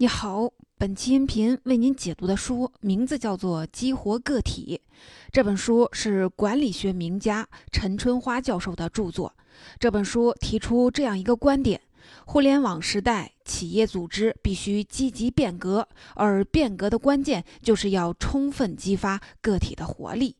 [0.00, 4.80] 你好，本期音频为您解读的书名字叫做《激活个体》。
[5.30, 9.34] 这本书是管理学名家陈春花教授的著作。
[9.78, 11.78] 这本书提出这样一个观点：
[12.24, 20.34] 互联网时代，企业组织必须积极变革，而变革的关键就是要充分激发个体的活力。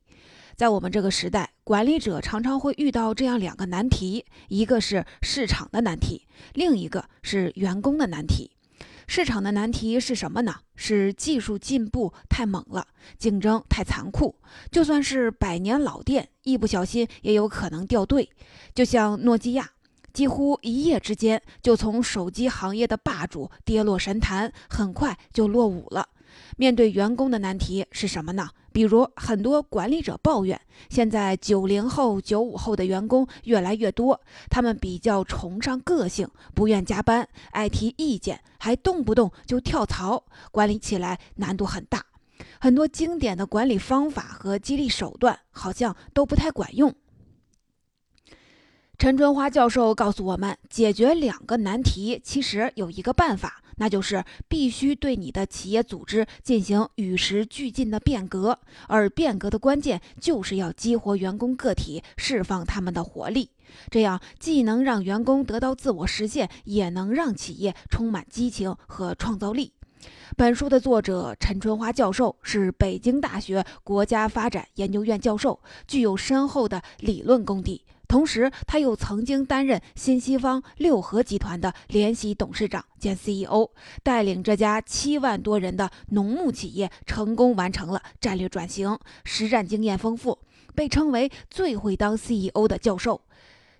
[0.56, 8.52] 在我们这个时代，管理者常常会遇到这样两个难题：一个是市场的难题，另一个是员工的难题。
[9.12, 10.54] 市场的难题是什么呢？
[10.76, 12.86] 是技术进步太猛了，
[13.18, 14.36] 竞争太残酷。
[14.70, 18.30] 就算是百年老店，一不小心也有可能掉队。
[18.72, 19.68] 就像诺基亚，
[20.12, 26.08] 几乎一夜之间就从手机行业的霸主跌落神坛，很快就落伍了。
[26.56, 28.48] 面对员工的难题是什么呢？
[28.72, 42.04] 比如很多管理者抱怨，现在九零后、九五后的员工越来越多，他们比较崇尚个性，不愿加班，爱提意见，还动不动就跳槽，管理起来难度很大。
[42.60, 46.94] 很多经典的管理方法和激励手段好像都不太管用。
[49.00, 53.62] 陈春花教授告诉我们，解决两个难题其实有一个办法。
[53.78, 63.48] 那就是必须对你的企业组织进行与时俱进的变革，而变革的关键就是要激活员工个体，释放他们的活力。
[63.90, 69.72] 这样既能让员工得到自我实现，也能让企业充满激情和创造力。
[70.36, 77.84] 本书的作者陈春花教授是北京大学国家发展研究院教授，具有深厚的理论功底。
[78.08, 83.70] 同时，他又曾经担任新西方六合集团的联席董事长兼 CEO，
[84.02, 90.38] 带领这家七万多人的农牧企业成功完成了战略转型，实战经验丰富，
[90.74, 93.16] 被称为最会当 CEO 的教授。《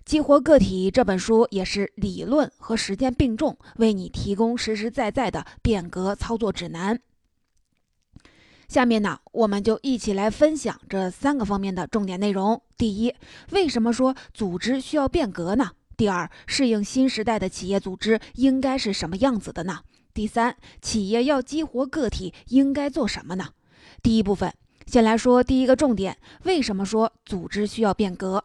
[0.03, 6.99] 激活个体》这本书也是理论和实践并重，为你提供实实在在的变革操作指南。
[8.67, 12.61] 下面呢，我们就一起来分享这三个方面的重点内容。
[12.77, 13.13] 第一，
[13.51, 15.71] 为什么说组织需要变革呢？
[15.95, 19.81] 第二，适应新时代的企业组织应该是什么样子的呢？
[20.13, 23.49] 第三，企业要激活个体应该做什么呢？
[24.01, 24.51] 第一部分，
[24.87, 28.43] 先来说第一个重点，为什么说组织需要变革？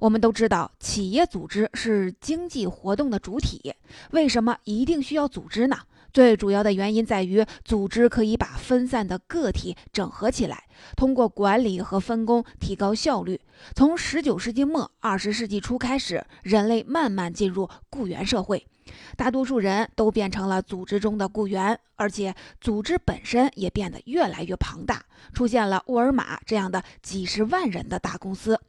[0.00, 3.74] 我们都知道，企业组织是经济活动的主体，
[4.10, 5.76] 为什么一定需要组织呢？
[6.12, 10.64] 最主要的原因在于，组织可以把分散的个体整合起来，
[10.96, 13.38] 通过管理和分工提高效率。
[13.74, 18.66] 从十九世纪末二十世纪初开始，人类慢慢进入雇员社会，
[19.16, 28.60] 大多数人都变成了组织中的雇员，而且组织本身也变得越来越庞大，出现了沃尔玛这样的几十万人的大公司。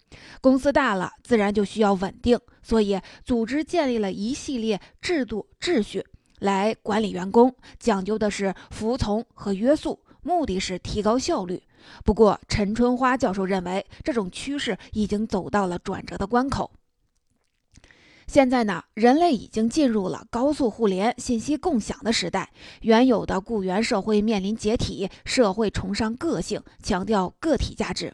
[0.42, 6.06] 公司大了，自然就需要稳定，所以组织建立了一系列制度秩序。
[6.40, 11.64] 来管理员工，讲究的是服从和约束，目的是提高效率。
[12.06, 16.70] 不过，陈春花教授认为，这种趋势已经走到了转折的关口。
[18.28, 22.52] 现在呢，人类已经进入了高速互联、信息共享的时代，
[22.82, 28.14] 原有的雇员社会面临解体，社会崇尚个性，强调个体价值。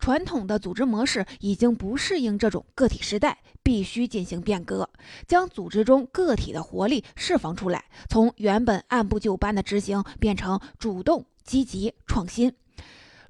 [0.00, 4.90] 传统的组织模式已经不适应这种个体时代，必须进行变革，
[5.28, 12.52] 将组织中个体的活力释放出来，从原本按部就班的执行变成主动、积极、创新。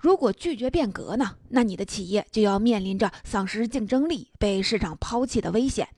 [0.01, 1.37] 如果拒绝变革呢？
[1.51, 5.89] 那你的企业就要面临着丧失竞争力、被市场抛弃的危险。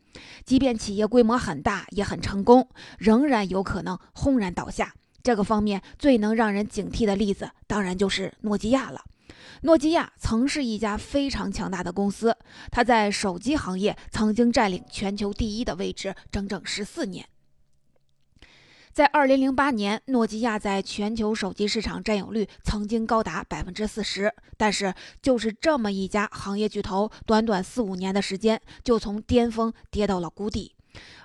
[0.45, 2.69] 即便企业规模很大，也很成功，
[2.99, 4.95] 仍然有可能轰然倒下。
[5.23, 9.03] 这个方面最能让人警惕的例子，当然就是诺基亚了。
[9.63, 12.37] 诺基亚曾是一家非常强大的公司，
[12.71, 17.27] 它在手机行业曾经占领全球第一的位置整整十四年。
[18.97, 24.33] 在二零零八年，诺基亚在全球手机市场占有率曾经高达百分之四十。
[24.57, 30.75] 但是，就是这么一家行业巨头，短短四五年的时间，就从巅峰跌到了谷底。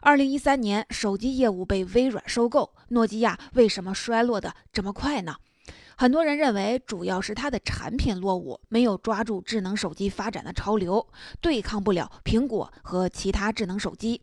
[0.01, 5.37] 二零一三年，手机业务被微软收购，诺基亚为什么衰落的这么快呢？
[6.01, 11.07] 很多人认为，主要是它的产品落伍，没有抓住智能手机发展的潮流，
[11.39, 14.19] 对抗不了苹果和其他智能手机。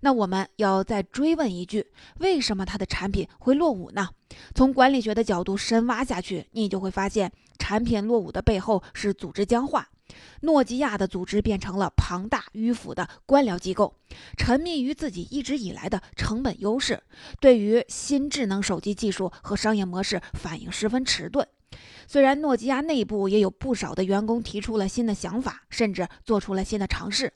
[0.00, 1.86] 那我们要再追问一句：
[2.20, 4.08] 为什么它的产品会落伍呢？
[4.54, 9.86] 从管理学的角度深挖下去，你就会发现，产品落伍的背后是组织僵化。
[10.40, 13.94] 诺基亚的组织变成了庞大迂腐的官僚机构，
[14.36, 17.02] 沉迷于自己一直以来的成本优势，
[17.40, 21.46] 对于新智能手机技术和商业模式反应十分迟钝。
[22.06, 27.32] 虽然诺基亚内部也有不少的员工提出了新的想法，甚至做出了新的尝试，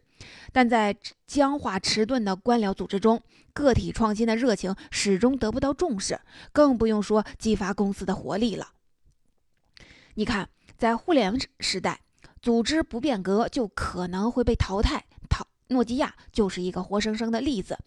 [0.53, 0.97] 但在
[1.27, 3.21] 僵化迟钝的官僚组织中，
[3.53, 6.19] 个体创新的热情始终得不到重视，
[6.53, 8.69] 更不用说激发公司的活力了。
[10.15, 10.49] 你看，
[10.79, 12.01] 在互联时代，
[12.43, 15.05] 组织不变革就可能会被淘汰。
[15.31, 17.79] 淘诺基亚就是一个活生生的例子。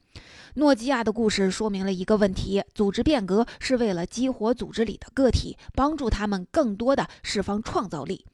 [0.55, 8.25] 诺基亚的故事说明了一个问题：组织变革是为了激活组织里的个体，帮助他们更多的释放创造力。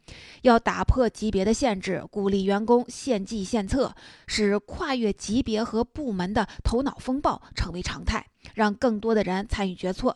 [0.44, 3.96] 要打破级别的限制，鼓励员工献计献策，
[4.28, 10.16] 使跨越级别和部门的头脑风暴成为常态，让更多的人参与决策，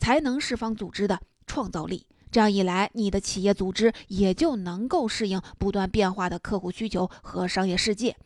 [0.00, 2.04] 才能释放组织的创造力。
[2.34, 8.16] 这样一来，你的企业组织也就能够适应不断变化的客户需求和商业世界。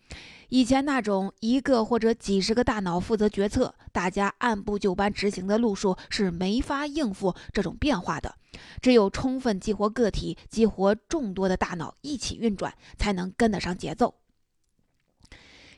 [0.48, 8.34] 以前那种一个或者几十个大脑负责决策，大家按部就班执行的路数是没法应付这种变化的。
[8.80, 14.14] 只有充分激活个体，激活众多的大脑一起运转，才能跟得上节奏。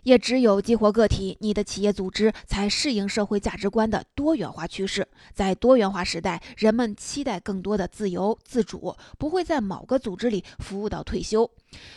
[0.02, 5.06] 也只有激活个体，你的企业组织才适应社会价值观的多元化趋势。
[5.32, 11.50] 在多元化时代，人们期待更多的自由自主，不会在某个组织里服务到退休。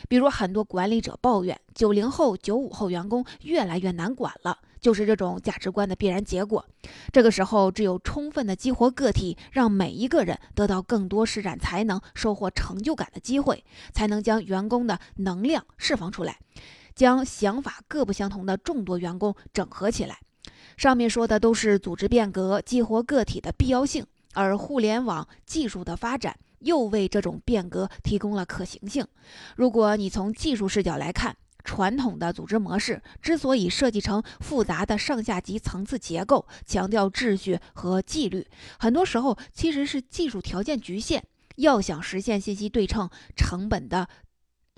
[0.07, 6.63] 比如，很多管理者抱怨，九零后、九五后员工越来越难管了，就是这种价值观的必然结果。
[7.11, 13.63] 这个时候，只有充分的激活个体，让每一个人得到更多施展才能、收获成就感的机会，
[13.93, 16.37] 才能将员工的能量释放出来。
[16.95, 20.19] 将想法各不相同的众多员工整合起来。
[20.77, 29.05] 上面说的都是组织变革、激活个体的必要性，而互联网技术的发展又为这种变革提供了可行性。
[29.55, 38.45] 如果你从技术视角来看，传统的组织模式之所以设计成复杂的上下级层次结构，强调秩序和纪律，
[38.77, 41.23] 很多时候其实是技术条件局限。
[41.57, 44.09] 要想实现信息对称，成本的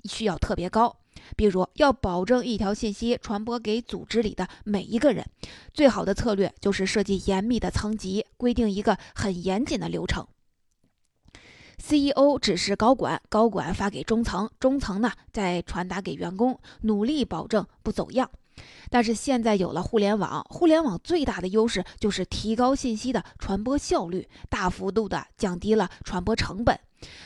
[0.04, 0.98] 需要特别高。
[1.34, 5.24] 比如，要保证一条信息传播给组织里的每一个人，
[5.72, 10.26] 最好的策略就是设计严密的层级，规定一个很严谨的流程。
[11.78, 18.30] CEO 指示高管，高管发给中层，中层呢再传达给员工，努力保证不走样。
[18.88, 26.80] 但是现在有了互联网，互联网最大的优势就是提高信息的传播效率，大幅度的降低了传播成本。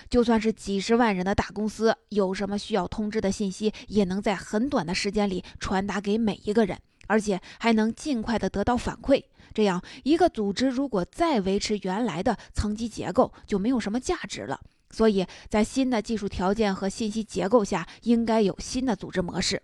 [0.08, 9.22] 就算是几十万人的大公司，有什么需要通知的信息，也能在很短的时间里传达给每一个人，而且还能尽快的得到反馈。
[9.52, 14.61] 这样一个组织如果再维持原来的层级结构，就没有什么价值了。
[14.90, 19.62] 所以在新的技术条件和信息结构下，应该有新的组织模式。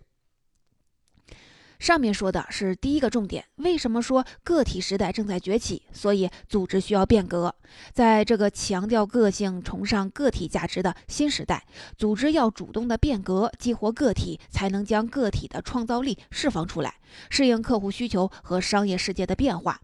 [1.79, 5.83] 上面说的是第一个重点，为什么说个体时代正在崛起？
[5.91, 7.53] 所以组织需要变革。
[7.93, 11.65] 在这个强调个性、崇尚个体价值的新时代，
[11.97, 16.95] 组织要主动的变革，激活个体，才能将个体的创造力释放出来，
[17.29, 19.79] 适应客户需求和商业世界的变化，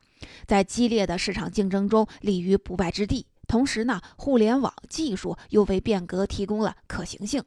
[0.48, 3.28] 在激烈的市场竞争中立于不败之地。
[3.48, 7.44] 同时呢，互联网技术又为变革提供了可行性。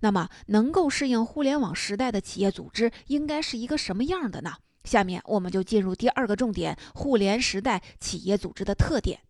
[0.00, 4.54] 那么，能够适应互联网时代的企业组织应该是一个什么样的呢？
[4.84, 9.20] 下面我们就进入第二个重点：互联时代企业组织的特点。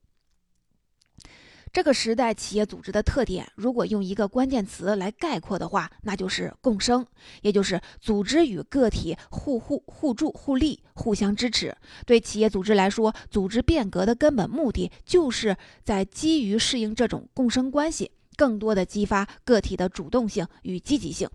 [1.70, 7.06] 这个时代企业组织的特点，如果用一个关键词来概括的话，那就是共生，
[7.42, 11.76] 也就是组织与个体互互互助互利、互相支持。
[12.06, 18.12] 对企业组织来说，组织变革的根本目的，就是在基于适应这种共生关系。
[18.38, 21.28] 更多的激发个体的主动性与积极性，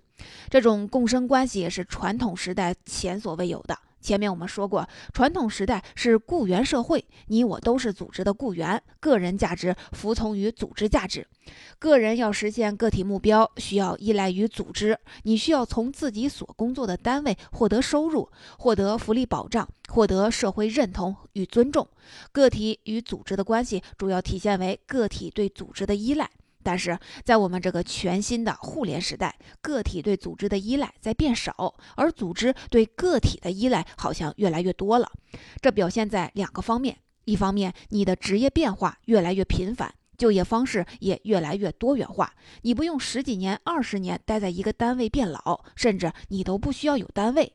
[0.49, 3.77] 这种共生关系也是传统时代前所未有的。
[3.99, 11.25] 前面我们说过，传统时代是雇员社会，你我都是组织的雇员，个人价值服从于组织价值。
[11.79, 21.87] 个人要实现个体目标，需要依赖于组织，你需要从自己所工作的单位获得收入，获得福利保障，获得社会认同与尊重。
[22.33, 26.29] 个体与组织的关系主要体现为个体对组织的依赖。
[26.63, 35.11] 但是在我们这个全新的互联时代，个体对组织的依赖在变少，而组织对个体的依赖好像越来越多了。
[35.61, 47.53] 这表现在两个方面：一方面，你的职业变化越来越频繁，就业方式也越来越多元化，你不用十几年、二十年待在一个单位变老，甚至你都不需要有单位。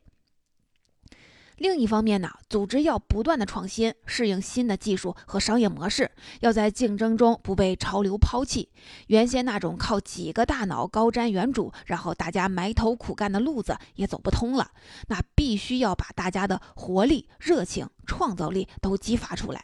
[1.59, 8.69] 另一方面呢，组织要不断的创新，适应新的技术和商业模式，要在竞争中不被潮流抛弃。
[9.07, 14.71] 原先那种靠几个大脑高瞻远瞩，然后大家埋头苦干的路子也走不通了。
[15.09, 19.63] 那必须要把大家的活力、热情创造力都激发出来。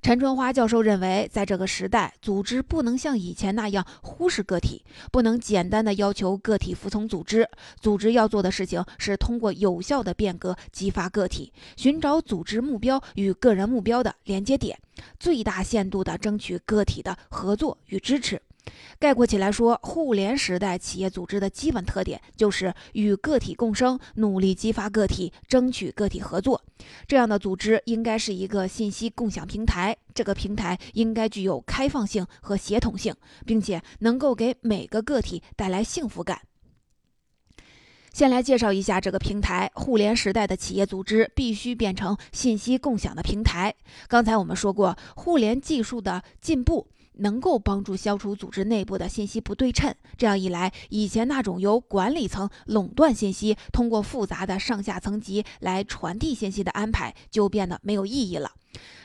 [0.00, 7.48] 陈春花教授认为，在这个时代，组织不能像以前那样忽视个体，不能简单的要求个体服从组织。
[7.80, 14.78] 组织要做的事情是通过有效的变革激发个体，寻找组织目标与个人目标的连接点，
[15.18, 18.40] 最大限度地争取个体的合作与支持。
[18.98, 26.62] 概括起来说，互联时代企业组织的基本特点就是与个体共生，努力激发个体，争取个体合作。
[27.06, 33.14] 这样的组织应该是一个信息共享平台，这个平台应该具有开放性和协同性，
[33.46, 36.40] 并且能够给每个个体带来幸福感。
[38.12, 43.72] 先来介绍一下这个平台：互联时代的企业组织必须变成信息共享的平台。
[44.08, 46.88] 刚才我们说过，互联技术的进步。
[47.18, 58.52] 能够帮助消除组织内部的信息不对称，这样一来，以前那种由管理层垄断信息，通过复杂的上下层级来传递信息的安排就变得没有意义了。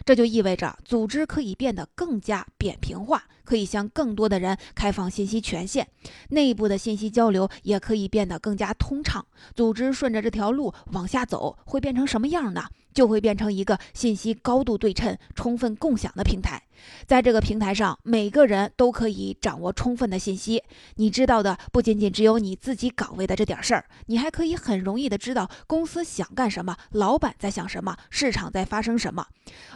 [0.05, 5.87] 这就意味着组织可以变得更加扁平化，可以向更多的人开放信息权限，
[6.29, 9.25] 内部的信息交流也可以变得更加通畅。
[9.55, 12.65] 组织顺着这条路往下走，会变成什么样呢？
[12.93, 16.61] 就会变成一个信息高度对称、充分共享的平台。
[17.07, 20.61] 在这个平台上，每个人都可以掌握充分的信息。
[20.95, 29.25] 你知道的不仅仅只有你自己岗位的这点事儿，你还可以很容易的知道公司想干什么，老板在想什么，市场在发生什么，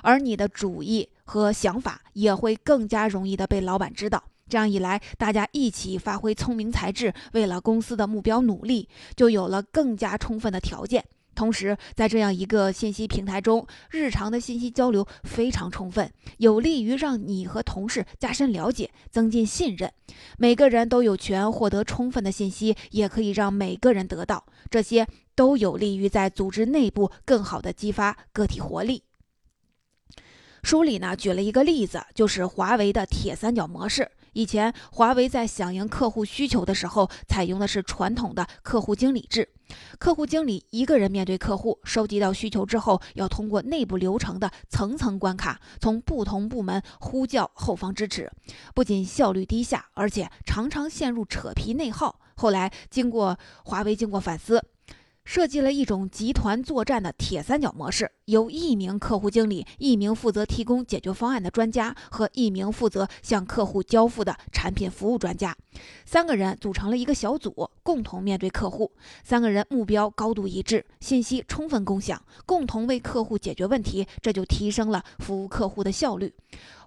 [0.01, 4.23] 而你的主意和想法也会更加容易的被老板知道。
[4.49, 11.03] 这样一来，大家一起发挥聪明才智，为了公司的目标努力，就有了更加充分的条件。
[11.35, 19.91] 同时，在这样一个信息平台中，日常的信息交流非常充分，有利于让你和同事加深了解，增进信任。
[20.37, 25.05] 每个人都有权获得充分的信息，也可以让每个人得到，这些
[25.35, 29.03] 都有利于在组织内部更好的激发个体活力。
[30.67, 34.11] 书里呢举了一个例子，就是华为的铁三角模式。
[34.33, 39.47] 以前，华为在响应客户需求的时候，采用的是传统的客户经理制。
[39.97, 48.29] 客户经理一个人面对客户，收集到需求之后，要通过内部流程的层层关卡，从不同部门呼叫后方支持，
[48.75, 52.19] 不仅效率低下，而且常常陷入扯皮内耗。
[52.35, 54.61] 后来，经过华为经过反思。
[55.27, 65.53] 设计了一种集团作战的铁三角模式，由一名客户经理、一名负责提供解决方案的专家和一名负责向客户交付的产品服务专家，
[66.05, 68.89] 三个人组成了一个小组，共同面对客户。
[69.21, 76.33] 三个人目标高度一致，信息充分共享，共同为客户解决问题，这就提升了服务客户的效率。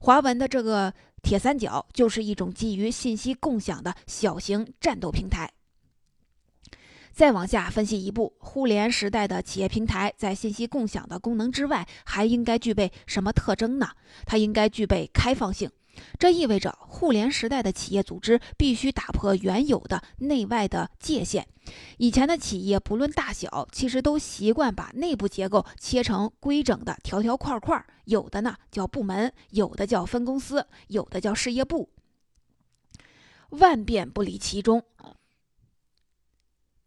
[0.01, 0.91] 华文的这个
[1.23, 5.51] 铁三角就是一种基于信息共享的小型战斗平台。
[7.13, 13.91] 再往下分析一步，互联时代的企业平台在信息共享的功能之外，还应该具备什么特征呢？
[14.25, 15.71] 它应该具备开放性。
[16.19, 21.47] 这意味着互联时代的企业组织必须打破原有的内外的界限。
[21.99, 31.91] 以前的企业不论大小，其实都习惯把内部结构切成规整的条条块块，有的呢叫部门，有的叫分公司，有的叫事业部，
[33.51, 34.83] 万变不离其中。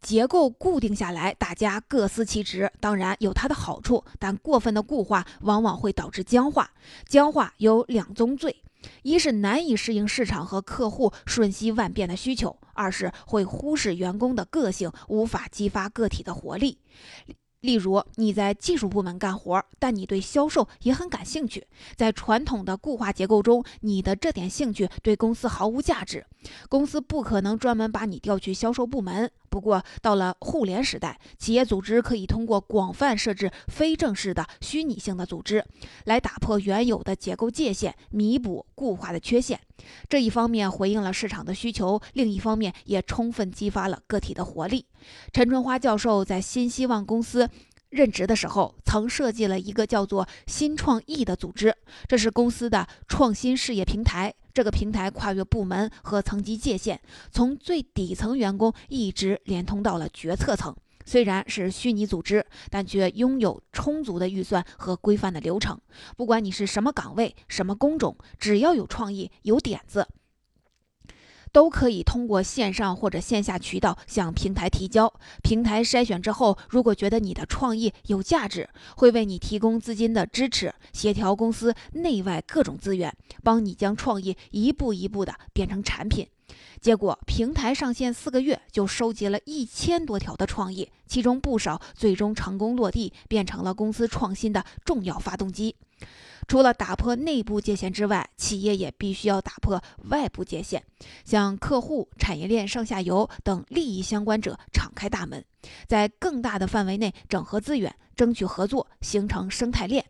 [0.04, 6.70] 结构固定下来，大家各司其职，当然有它的好处，但过分的固化往往会导致僵化。
[7.08, 8.62] 僵化有两宗罪：
[9.02, 16.76] 一是难以适应市场和客户瞬息万变的需求；二是会忽视员工的个性，无法激发个体的活力。
[17.60, 21.66] 例如，你在技术部门干活，但你对销售也很感兴趣。
[21.96, 26.26] 在传统的固化结构中，你的这点兴趣对公司毫无价值，
[26.68, 29.30] 公司不可能专门把你调去销售部门。
[29.54, 35.64] 不过，到了互联时代，企业组织可以通过广泛设置非正式的虚拟性的组织，
[36.06, 39.60] 来打破原有的结构界限，弥补固化的缺陷。
[40.08, 44.86] 这一方面回应了市场的需求，另一方面也充分激发了个体的活力。
[45.32, 47.48] 陈春花教授在新希望公司
[47.90, 51.72] 任职的时候，曾设计了一个叫做“新创意”的组织，
[52.08, 54.34] 这是公司的创新事业平台。
[54.54, 57.00] 这个平台跨越部门和层级界限，
[57.32, 60.72] 从最底层员工一直连通到了决策层。
[61.04, 65.78] 虽然是虚拟组织，但却拥有充足的预算和规范的流程。
[66.16, 70.06] 不管你是什么岗位、什么工种，只要有创意、有点子。
[71.54, 75.14] 都可以通过线上或者线下渠道向平台提交。
[75.40, 86.26] 平台筛选之后，如果觉得你的创意有价值，会为你提供资金的支持，协调公司内外各种资源，帮你将创意一步一步的变成产品。
[86.80, 95.76] 结果平台上线四个月就收集了一千多条的创意，其中不少最终成功落地，变成了公司创新的重要发动机。
[96.46, 100.82] 除了打破内部界限之外，企业也必须要打破外部界限，
[101.24, 105.44] 向客户、产业链上下游等利益相关者敞开大门，
[105.86, 110.04] 在更大的范围内整合资源，争取合作，形成生态链。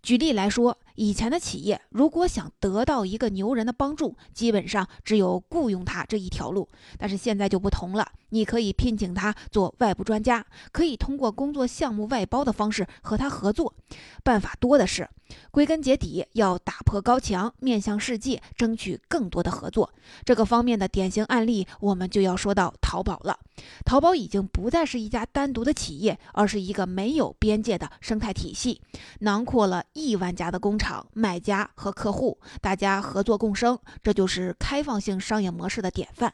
[0.00, 6.68] 举例来说，以前的企业如果想得到一个牛人的帮助，基本上只有雇佣他这一条路。
[6.96, 13.74] 但是现在就不同了，你可以聘请他做外部专家，可以通过工作项目外包的方式和他合作，
[14.22, 15.08] 办法多的是。
[15.50, 19.92] 归根结底，要打破高墙，面向世界，争取更多的合作。
[20.24, 23.38] 这个方面的典型案例，我们就要说到淘宝了。
[23.84, 28.80] 淘宝已经不再是一家单独的企业，而是一个没有边界的生态体系，
[29.20, 36.32] 囊括了亿万家的工厂、买家和客户，大家合作共生，这就是开放性商业模式的典范。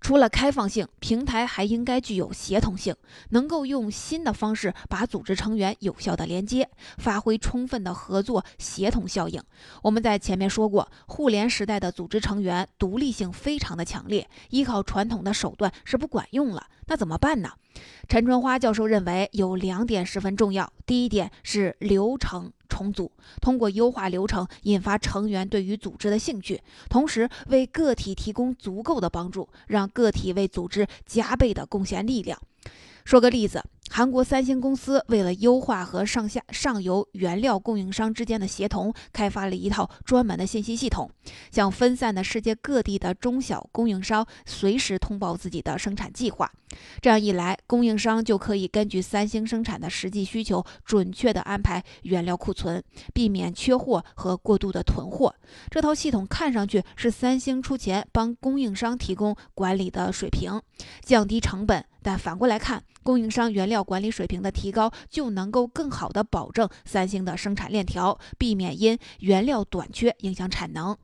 [0.00, 2.94] 除了开放性，平台还应该具有协同性，
[3.30, 9.42] 能够用新的方式把组织成员有效的连接，发挥充分的合作协同效应。
[9.82, 16.66] 我们在前面说过，互联时代的组织成员独立性非常的强烈，依靠传统的手段是不管用了。
[16.86, 17.50] 那怎么办呢？
[18.08, 20.72] 陈春花教授认为有两点十分重要。
[20.86, 32.40] 第一点是流程重组，通过优化流程，引发成员对于组织的兴趣，同时为个体提供足够的帮助，让个体为组织加倍的贡献力量。
[33.04, 33.64] 说个例子。
[33.90, 41.10] 韩国三星公司为了优化和上下上游原料供应商之间的协同，开发了一套专门的信息系统，
[41.50, 46.50] 向分散的世界各地的中小供应商随时通报自己的生产计划。
[47.00, 52.82] 这样一来，供应商就可以根据三星生产的实际需求，准确地安排原料库存，
[53.14, 55.34] 避免缺货和过度的囤货。
[55.70, 60.60] 这套系统看上去是三星出钱帮供应商提供管理的水平，
[61.02, 61.84] 降低成本。
[62.08, 70.96] 但反过来看，供应商原料管理水平的提高，就能够更好的保证三星的生产链条，避免因原料短缺影响产能。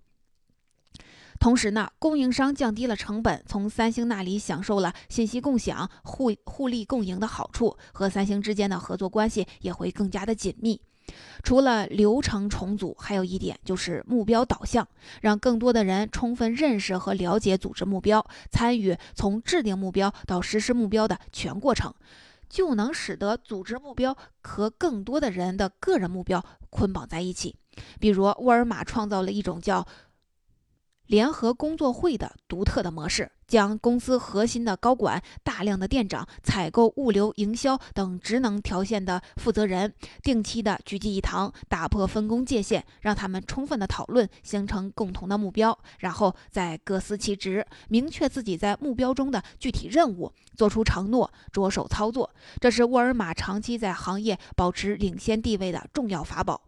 [1.38, 10.80] 同时呢，供应商降低了成本，从三星那里享受了信息共享、互互利共赢的好处，和三星之间的合作关系也会更加的紧密。
[11.42, 14.88] 除了流程重组，还有一点就是目标导向，
[15.20, 21.92] 让更多的人充分认识和了解组织目标，参与从制定目标到实施目标的全过程，
[22.48, 27.55] 就能使得组织目标和更多的人的个人目标捆绑在一起。
[28.00, 29.87] 比如，沃尔玛创造了一种叫。
[31.07, 52.35] 联合工作会的独特的模式，将公司核心的高管、大量的店长、采购、物流、营销等职能条线的负责人定期的聚集一堂，打破分工界限，让他们充分的讨论，形成共同的目标，然后再各司其职，明确自己在目标中的具体任务，做出承诺，着手操作。
[52.61, 56.62] 这是沃尔玛长期在行业保持领先地位的重要法宝。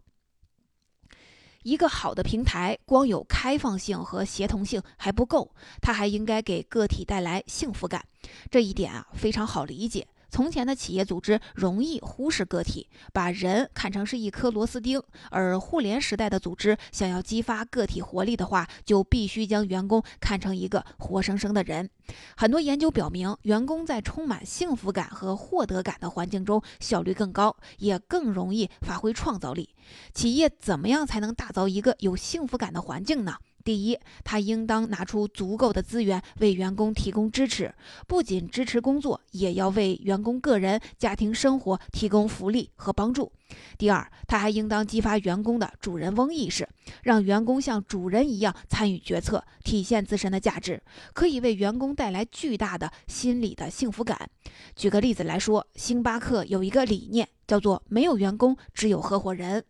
[1.66, 5.50] 一个好的平台，光有开放性和协同性还不够，
[5.82, 8.06] 它还应该给个体带来幸福感。
[8.48, 10.06] 这一点啊，非常好理解。
[10.36, 21.88] 从前的企业组织容易忽视个体，把人看成是一颗螺丝钉；而互联时代的组织想要激发个体活力的话，就必须将员工看成一个活生生的人。
[22.36, 29.70] 很多研究表明，员工在充满幸福感和获得感的环境中，效率更高，也更容易发挥创造力。
[30.12, 33.36] 企业怎么样才能打造一个有幸福感的环境呢？
[33.66, 37.74] 第一，他应当拿出足够的资源为员工提供支持，
[38.06, 43.32] 不仅支持工作，也要为员工个人家庭生活提供福利和帮助。
[43.76, 46.68] 第二，他还应当激发员工的主人翁意识，
[47.02, 50.80] 让员工像主人一样参与决策，体现自身的价值，
[51.12, 54.30] 可以为员工带来巨大的心理的幸福感。
[54.76, 59.64] 举个例子来说，星巴克有一个理念，叫做“没有员工，只有合伙人”。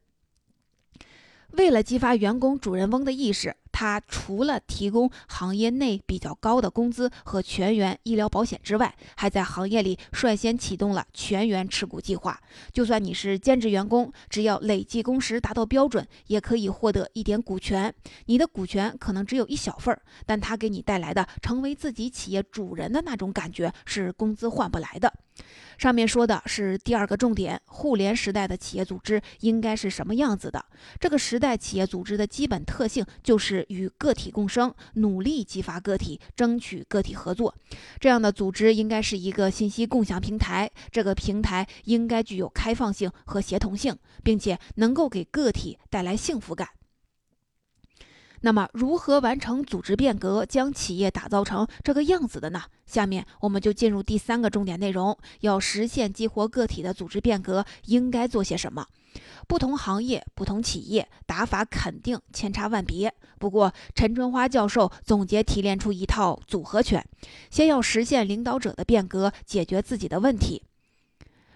[1.52, 3.56] 为了激发员工主人翁的意识。
[3.78, 12.40] 他除了提供行业内比较高的工资和全员医疗保险之外，还在行业里率先启动了全员持股计划。
[12.72, 17.92] 就算你是兼职员工，只要累计工时达到标准，也可以获得一点股权。
[18.24, 25.12] 你的股权可能只有一小份儿，但它给你带来的成为自己企业主人的那种感觉，是工资换不来的。
[25.76, 30.64] 上面说的是第二个重点，互联时代的企业组织应该是什么样子的？
[30.98, 37.54] 这个时代企业组织的基本特性就是与个体共生，努力激发个体，争取个体合作。
[37.98, 46.68] 这样的组织应该是一个信息共享平台，这个平台应该具有开放性和协同性，并且能够给个体带来幸福感。
[48.42, 52.62] 那么，如何完成组织变革，将企业打造成这个样子的呢？
[52.84, 58.86] 下面我们就进入第三个重点内容：要实现激活个体的组织变革，应该做些什么？
[59.46, 63.12] 不同行业、不同企业打法肯定千差万别。
[63.38, 67.04] 不过，陈春花教授总结提炼出一套组合拳：
[67.50, 70.62] 先要实现领导者的变革，解决自己的问题；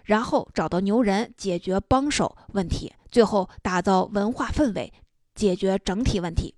[0.03, 4.93] 然后找到牛人，解决帮手问题；最后打造文化氛围，
[5.33, 6.53] 解决整体问题。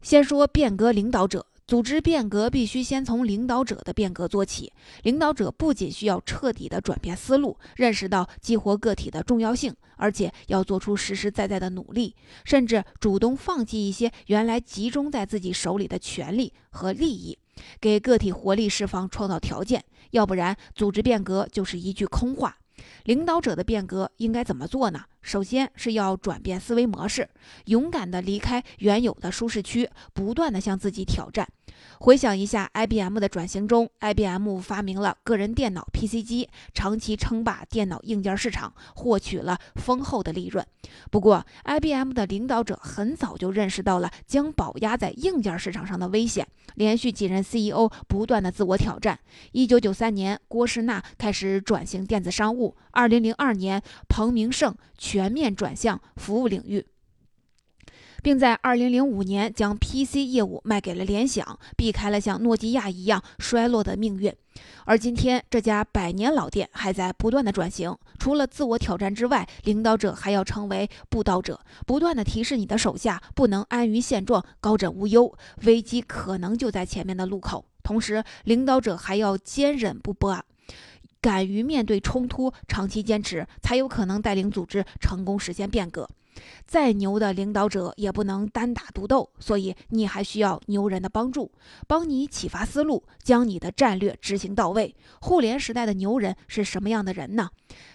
[0.00, 4.72] 先说变革领导者，组织变革必须先从领导者的变革做起。
[5.04, 17.38] 领导者不仅需要彻底的转变思路，认识到激活个体的重要性，而且要做出实实在在的努力，甚至主动放弃一些原来集中在自己手里的权利和利益，
[17.80, 19.84] 给个体活力释放创造条件。
[20.10, 22.56] 要不然，组织变革就是一句空话。
[23.04, 25.04] 领导者的变革应该怎么做呢？
[25.22, 27.28] 首先是要转变思维模式，
[27.66, 31.46] 勇敢地离开原有的舒适区，不断地向自己挑战。
[31.98, 40.66] 回想一下 IBM 的转型中，IBM 发明了个人电脑 PC 机，长期称霸电脑硬件市场，获取了丰厚的利润。
[41.10, 49.18] 不过，IBM 的领导者很早就认识到了将宝压在硬件市场上的危险，连续几任 CEO 不断的自我挑战。
[49.52, 56.86] 1993年，郭士纳开始转型电子商务；2002年，彭明胜全面转向服务领域。
[58.22, 64.30] 并在2005年将 PC 业务卖给了联想，避开了像诺基亚一样衰落的命运。
[64.84, 67.96] 而今天，这家百年老店还在不断的转型。
[68.18, 77.64] 除了自我挑战之外，领导者还要成为布道者，不断的提示你的手下不能安于现状、高枕无忧，危机可能就在前面的路口。
[77.82, 80.44] 同时，领导者还要坚韧不拔，
[81.20, 86.08] 敢于面对冲突，长期坚持，才有可能带领组织成功实现变革。
[86.64, 91.50] 再牛的领导者也不能单打独斗，所以你还需要牛人的帮助，
[91.86, 94.94] 帮你启发思路，将你的战略执行到位。
[95.20, 97.50] 互联时代的牛人是什么样的人呢？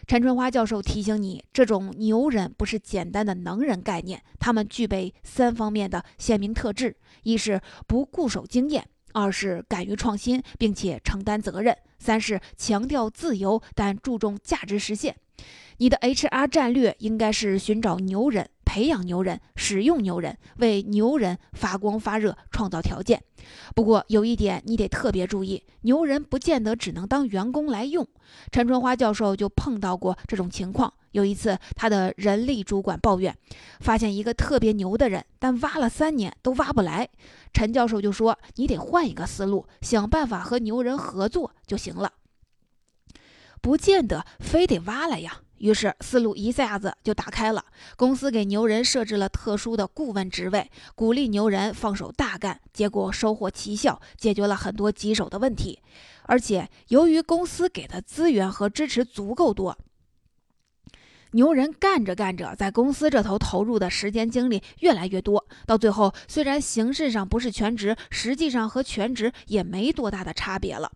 [0.05, 15.15] 陈春花教授提醒你，这种牛人不是简单的能人概念，他们具备三方面的鲜明特质：一是不固守经验，二是敢于创新并且承担责任，三是强调自由但注重价值实现。
[15.77, 23.23] 你的 HR 战略应该是寻找牛人、培养牛人、使用牛人，为牛人发光发热创造条件。
[23.73, 28.05] 不过有一点你得特别注意，牛人不见得只能当员工来用。
[28.51, 30.93] 陈春花教授就碰到过这种情况。
[31.11, 33.33] 有一次，他的人力主管抱怨，
[33.79, 37.07] 发现一个特别牛的人，但挖了三年都挖不来。
[37.53, 42.11] 陈教授就说：“你得换一个思路，想办法和牛人合作就行了，
[43.61, 47.63] 不见得非得挖来呀。”于是思路一下子就打开了，
[47.95, 55.79] 公司给牛人设置了特殊的顾问职位，鼓励牛人放手大干，结果收获奇效，解决了很多棘手的问题。
[56.23, 59.77] 而且由于公司给的资源和支持足够多，
[61.31, 70.91] 牛人干着干着，在公司这头投入的时间精力越来越多，到最后虽然形式上不是全职，实际上和全职也没多大的差别了。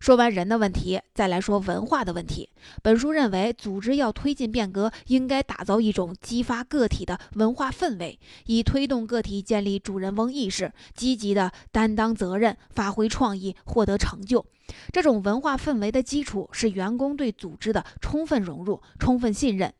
[0.00, 2.50] 说完人的问题，再来说文化的问题。
[2.82, 14.44] 本书认为，组织要推进变革，应该打造一种激发个体的文化氛围，以推动个体建立主人翁意识，积极的担当责任，发挥创意，获得成就。
[14.92, 19.72] 这种文化氛围的基础是员工对组织的充分融入、充分信任。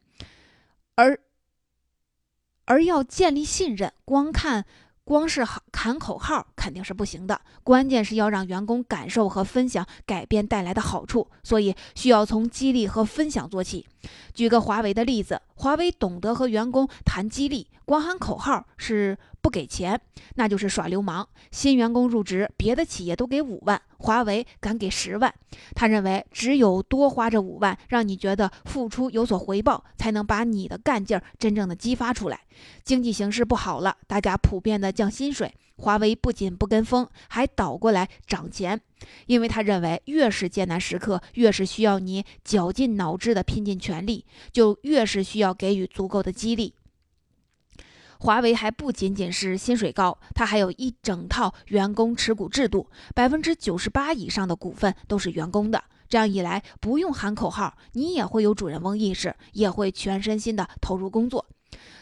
[0.95, 1.19] 而
[2.67, 4.65] 而要建立信任，光看。
[5.05, 13.87] 光是喊口号肯定是不行的，关键是要让员工感受和分享改变带来的好处，所以需要从激励和分享做起。
[14.33, 19.19] 举个华为的例子，华为懂得和员工谈激励，光喊口号是。
[19.55, 20.01] 给钱，
[20.35, 21.29] 那就是耍流氓。
[21.53, 25.33] 新员工入职，别的企业都给五万，华为敢给十万。
[25.77, 32.40] 他认为，只有多花这五万，让你觉得付出有所回报，才能把你的干劲儿真正的激发出来。
[32.83, 38.81] 经济形势不好了，大家普遍的降薪水，华为不仅不跟风，还倒过来涨钱，
[39.27, 46.75] 因为他认为，越是艰难时刻，越是需要你绞尽脑汁的拼尽全力，就越是需要给予足够的激励。
[48.25, 55.85] 华为还不仅仅是薪水高，它还有一整套员工持股制度，百分之九十八以上的股份都是员工的。
[56.09, 61.45] 这样一来，不用喊口号，你也会有主人翁意识，也会全身心的投入工作。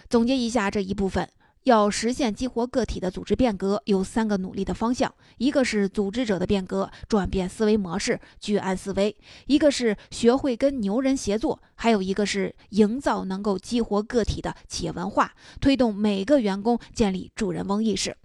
[0.08, 1.28] 总结一下这一部分，
[1.64, 9.14] 要实现激活个体的组织变革，有三个努力的方向：一个是组织者的变革，转变思维模式，居安思危；
[9.46, 18.16] 一个是学会跟牛人协作；还有一个是营造能够激活个体的企业文化，推动每个员工建立主人翁意识。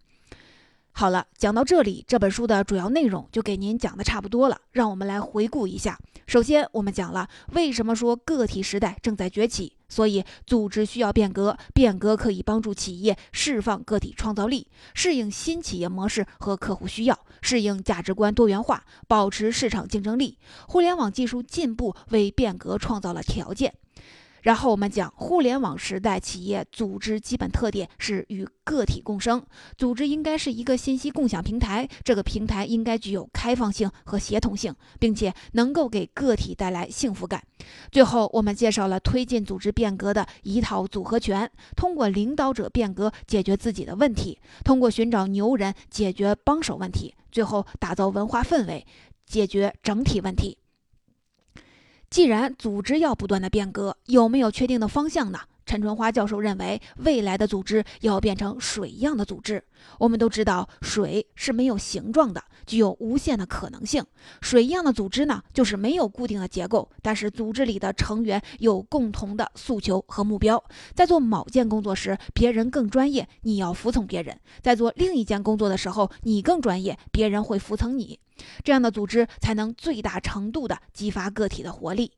[0.91, 4.60] 好了，讲到这里，这本书的主要内容就给您讲的差不多了。
[4.71, 6.00] 让我们来回顾一下。
[6.26, 20.38] 首先，我们讲了为什么说个体时代正在崛起，所以组织需要变革，变革可以帮助企业释放个体创造力，适应新企业模式和客户需要，适应价值观多元化，保持市场竞争力。
[20.67, 23.73] 互联网技术进步为变革创造了条件。
[24.48, 29.46] 然后我们讲，互联网时代企业组织基本特点是与个体共生，
[29.78, 37.44] 组织应该是一个信息共享平台，这个平台应该具有开放性和协同性，并且能够给个体带来幸福感。
[37.92, 48.88] 最后，我们介绍了推进组织变革的一套组合拳，通过领导者变革解决自己的问题，通过寻找牛人解决帮手问题，最后打造文化氛围，
[49.26, 50.58] 解决整体问题。
[52.10, 55.39] 既然组织要不断的变革，有没有确定的方向呢？
[55.68, 59.62] 陈春花教授认为，未来的组织要变成水一样的组织。
[60.00, 64.02] 我们都知道，水是没有形状的，具有无限的可能性。
[64.40, 70.64] 水一样的组织呢，就是没有固定的结构，但是组织里的成员有共同的诉求和目标。
[70.96, 78.18] 在做某件工作时，别人更专业，你要服从别人；在做另一件工作的时候，你更专业，别人会服从你。
[78.64, 82.14] 这样的组织才能最大程度地激发个体的活力。